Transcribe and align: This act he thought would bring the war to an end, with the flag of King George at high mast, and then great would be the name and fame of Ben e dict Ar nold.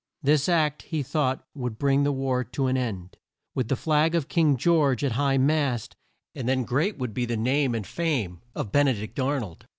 This 0.23 0.49
act 0.49 0.81
he 0.81 1.03
thought 1.03 1.45
would 1.53 1.77
bring 1.77 2.01
the 2.01 2.11
war 2.11 2.43
to 2.43 2.65
an 2.65 2.75
end, 2.75 3.17
with 3.53 3.67
the 3.67 3.75
flag 3.75 4.15
of 4.15 4.27
King 4.27 4.57
George 4.57 5.03
at 5.03 5.11
high 5.11 5.37
mast, 5.37 5.95
and 6.33 6.49
then 6.49 6.63
great 6.63 6.97
would 6.97 7.13
be 7.13 7.25
the 7.25 7.37
name 7.37 7.75
and 7.75 7.85
fame 7.85 8.41
of 8.55 8.71
Ben 8.71 8.87
e 8.87 8.93
dict 8.93 9.19
Ar 9.19 9.39
nold. 9.39 9.67